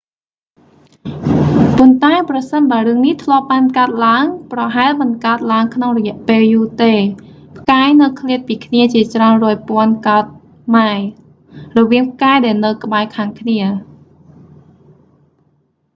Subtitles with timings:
[1.77, 6.93] ប៉ុន្តែ ប្រសិនបើរឿងនេះធ្លាប់បានកើតឡើង ប្រហែលមិនកើតឡើងក្នុងរយៈពេលយូរទេ
[7.57, 10.27] ផ្កាយនៅឃ្លាតពីគ្នាជាច្រើនរយពាន់កោដិ
[10.75, 13.59] ម៉ាយល្ស៍ រវាងផ្កាយដែលនៅ ក្បែរខាងគ្នា